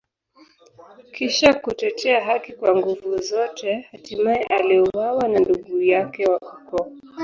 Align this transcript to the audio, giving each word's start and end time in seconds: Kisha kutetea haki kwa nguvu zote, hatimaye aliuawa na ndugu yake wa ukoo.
Kisha 1.11 1.53
kutetea 1.53 2.23
haki 2.25 2.53
kwa 2.53 2.75
nguvu 2.75 3.17
zote, 3.21 3.87
hatimaye 3.91 4.43
aliuawa 4.43 5.27
na 5.27 5.39
ndugu 5.39 5.81
yake 5.81 6.25
wa 6.25 6.37
ukoo. 6.37 6.91